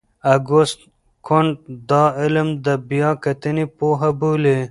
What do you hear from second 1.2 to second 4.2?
کُنت دا علم د بیا کتنې پوهه